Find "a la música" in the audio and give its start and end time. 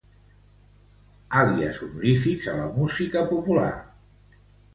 2.55-3.25